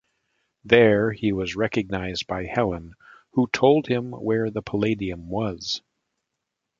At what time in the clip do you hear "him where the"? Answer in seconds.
3.85-4.63